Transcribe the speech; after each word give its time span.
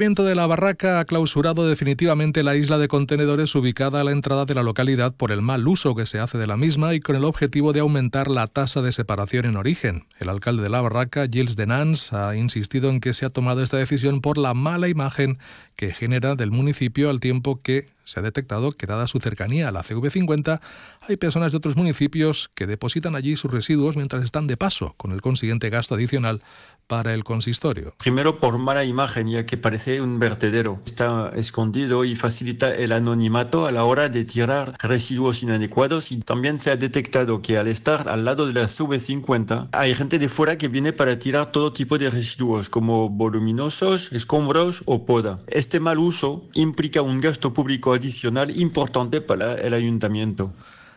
Viento 0.00 0.24
de 0.24 0.34
la 0.34 0.46
Barraca 0.46 0.98
ha 0.98 1.04
clausurado 1.04 1.68
definitivamente 1.68 2.42
la 2.42 2.56
isla 2.56 2.78
de 2.78 2.88
contenedores 2.88 3.54
ubicada 3.54 4.00
a 4.00 4.04
la 4.04 4.12
entrada 4.12 4.46
de 4.46 4.54
la 4.54 4.62
localidad 4.62 5.12
por 5.14 5.30
el 5.30 5.42
mal 5.42 5.68
uso 5.68 5.94
que 5.94 6.06
se 6.06 6.18
hace 6.18 6.38
de 6.38 6.46
la 6.46 6.56
misma 6.56 6.94
y 6.94 7.00
con 7.00 7.16
el 7.16 7.24
objetivo 7.24 7.74
de 7.74 7.80
aumentar 7.80 8.28
la 8.28 8.46
tasa 8.46 8.80
de 8.80 8.92
separación 8.92 9.44
en 9.44 9.58
origen. 9.58 10.06
El 10.18 10.30
alcalde 10.30 10.62
de 10.62 10.70
la 10.70 10.80
Barraca, 10.80 11.26
Gilles 11.30 11.54
Denans, 11.54 12.14
ha 12.14 12.34
insistido 12.34 12.88
en 12.88 13.00
que 13.00 13.12
se 13.12 13.26
ha 13.26 13.28
tomado 13.28 13.62
esta 13.62 13.76
decisión 13.76 14.22
por 14.22 14.38
la 14.38 14.54
mala 14.54 14.88
imagen 14.88 15.38
que 15.76 15.92
genera 15.92 16.34
del 16.34 16.50
municipio 16.50 17.10
al 17.10 17.20
tiempo 17.20 17.60
que 17.62 17.84
se 18.04 18.20
ha 18.20 18.22
detectado 18.22 18.72
que 18.72 18.86
dada 18.86 19.06
su 19.06 19.20
cercanía 19.20 19.68
a 19.68 19.70
la 19.70 19.82
CV50 19.82 20.60
hay 21.08 21.16
personas 21.16 21.52
de 21.52 21.58
otros 21.58 21.76
municipios 21.76 22.50
que 22.54 22.66
depositan 22.66 23.14
allí 23.14 23.36
sus 23.36 23.50
residuos 23.52 23.96
mientras 23.96 24.24
están 24.24 24.46
de 24.46 24.56
paso, 24.56 24.94
con 24.96 25.12
el 25.12 25.20
consiguiente 25.20 25.70
gasto 25.70 25.94
adicional 25.94 26.42
para 26.90 27.14
el 27.14 27.22
consistorio. 27.22 27.94
Primero 27.98 28.40
por 28.40 28.58
mala 28.58 28.84
imagen, 28.84 29.28
ya 29.28 29.46
que 29.46 29.56
parece 29.56 30.00
un 30.00 30.18
vertedero. 30.18 30.80
Está 30.84 31.30
escondido 31.36 32.04
y 32.04 32.16
facilita 32.16 32.74
el 32.74 32.90
anonimato 32.90 33.66
a 33.66 33.70
la 33.70 33.84
hora 33.84 34.08
de 34.08 34.24
tirar 34.24 34.74
residuos 34.80 35.44
inadecuados 35.44 36.10
y 36.10 36.18
también 36.18 36.58
se 36.58 36.72
ha 36.72 36.76
detectado 36.76 37.42
que 37.42 37.58
al 37.58 37.68
estar 37.68 38.08
al 38.08 38.24
lado 38.24 38.48
de 38.48 38.54
la 38.54 38.64
CV50 38.64 39.68
hay 39.70 39.94
gente 39.94 40.18
de 40.18 40.28
fuera 40.28 40.58
que 40.58 40.66
viene 40.66 40.92
para 40.92 41.16
tirar 41.16 41.52
todo 41.52 41.72
tipo 41.72 41.96
de 41.96 42.10
residuos 42.10 42.68
como 42.68 43.08
voluminosos, 43.08 44.12
escombros 44.12 44.82
o 44.86 45.06
poda. 45.06 45.38
Este 45.46 45.78
mal 45.78 45.98
uso 45.98 46.44
implica 46.54 47.02
un 47.02 47.20
gasto 47.20 47.54
público 47.54 47.94
adicional 47.94 48.50
importante 48.58 49.20
para 49.20 49.54
el 49.54 49.74
ayuntamiento. 49.74 50.52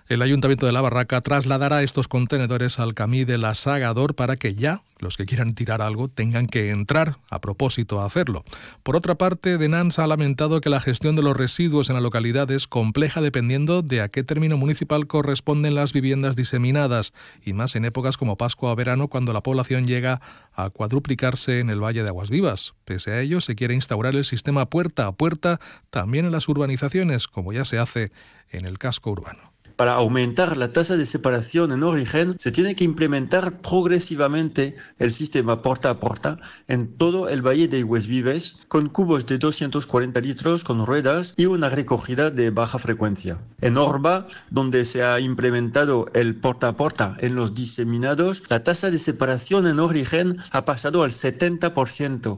El 0.10 0.22
Ayuntamiento 0.22 0.66
de 0.66 0.74
la 0.74 0.82
Barraca 0.82 1.22
trasladará 1.22 1.82
estos 1.82 2.10
contenedores 2.10 2.78
al 2.78 2.94
camí 2.94 3.24
de 3.24 3.38
la 3.38 3.56
Sagador 3.56 4.16
para 4.16 4.36
que 4.36 4.54
ya 4.54 4.82
los 5.04 5.18
que 5.18 5.26
quieran 5.26 5.54
tirar 5.54 5.82
algo 5.82 6.08
tengan 6.08 6.48
que 6.48 6.70
entrar 6.70 7.18
a 7.30 7.40
propósito 7.42 8.00
a 8.00 8.06
hacerlo. 8.06 8.44
Por 8.82 8.96
otra 8.96 9.16
parte, 9.16 9.58
Denans 9.58 10.00
ha 10.00 10.08
lamentado 10.08 10.62
que 10.62 10.70
la 10.70 10.80
gestión 10.80 11.16
de 11.16 11.22
los 11.22 11.38
residuos 11.38 11.90
en 11.90 11.96
la 11.96 12.02
localidad 12.02 12.50
es 12.50 12.68
compleja 12.68 13.22
dependiendo 13.22 13.82
de 13.82 14.02
a 14.02 14.08
qué 14.08 14.24
término 14.24 14.58
municipal 14.58 15.06
corresponden 15.06 15.76
las 15.76 15.94
viviendas 15.94 16.36
diseminadas, 16.36 17.14
y 17.44 17.54
más 17.54 17.76
en 17.76 17.86
épocas 17.86 18.18
como 18.18 18.38
Pascua 18.38 18.72
o 18.72 18.76
verano 18.76 19.08
cuando 19.08 19.34
la 19.34 19.44
población 19.44 19.86
llega 19.86 20.22
a 20.54 20.70
cuadruplicarse 20.70 21.60
en 21.60 21.70
el 21.70 21.84
Valle 21.84 22.04
de 22.04 22.10
Aguas 22.10 22.30
Vivas. 22.30 22.74
Pese 22.86 23.12
a 23.12 23.22
ello, 23.22 23.42
se 23.42 23.56
quiere 23.56 23.74
instaurar 23.74 24.16
el 24.16 24.26
sistema 24.26 24.70
puerta 24.70 25.08
a 25.08 25.12
puerta 25.12 25.60
también 25.90 26.26
en 26.26 26.32
las 26.32 26.48
urbanizaciones, 26.48 27.28
como 27.28 27.54
ya 27.54 27.66
se 27.66 27.78
hace 27.78 28.12
en 28.50 28.66
el 28.66 28.78
casco 28.78 29.12
urbano. 29.12 29.53
Para 29.76 29.94
aumentar 29.94 30.56
la 30.58 30.72
tasa 30.72 30.98
de 30.98 31.06
separación 31.06 31.72
en 31.72 31.84
origen, 31.84 32.36
se 32.38 32.52
tiene 32.52 32.76
que 32.76 32.84
implementar 32.84 33.60
progresivamente 33.62 34.76
el 35.00 35.12
sistema 35.12 35.64
porta 35.64 35.90
a 35.90 36.00
porta 36.00 36.38
en 36.68 36.96
todo 36.96 37.28
el 37.28 37.42
valle 37.42 37.68
de 37.68 37.84
Vives, 37.84 38.66
con 38.68 38.90
cubos 38.90 39.26
de 39.26 39.40
240 39.40 40.20
litros 40.22 40.64
con 40.64 40.86
ruedas 40.86 41.34
y 41.38 41.48
una 41.48 41.70
recogida 41.70 42.30
de 42.30 42.52
baja 42.52 42.78
frecuencia. 42.78 43.40
En 43.62 43.78
Orba, 43.78 44.28
donde 44.52 44.86
se 44.86 45.04
ha 45.04 45.20
implementado 45.20 46.08
el 46.14 46.36
porta 46.36 46.68
a 46.68 46.76
porta 46.76 47.18
en 47.20 47.36
los 47.36 47.56
diseminados, 47.56 48.44
la 48.50 48.64
tasa 48.64 48.92
de 48.92 49.00
separación 49.00 49.66
en 49.66 49.80
origen 49.80 50.38
ha 50.52 50.66
pasado 50.66 51.04
al 51.04 51.12
70%. 51.12 52.38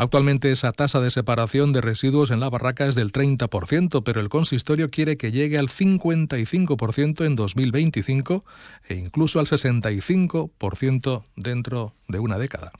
Actualmente 0.00 0.52
esa 0.52 0.70
tasa 0.70 1.00
de 1.00 1.10
separación 1.10 1.72
de 1.72 1.80
residuos 1.80 2.30
en 2.30 2.38
la 2.38 2.48
barraca 2.48 2.86
es 2.86 2.94
del 2.94 3.10
30%, 3.10 4.04
pero 4.04 4.20
el 4.20 4.28
consistorio 4.28 4.92
quiere 4.92 5.16
que 5.16 5.32
llegue 5.32 5.58
al 5.58 5.66
55% 5.66 7.26
en 7.26 7.34
2025 7.34 8.44
e 8.88 8.94
incluso 8.94 9.40
al 9.40 9.46
65% 9.46 11.24
dentro 11.34 11.94
de 12.06 12.20
una 12.20 12.38
década. 12.38 12.70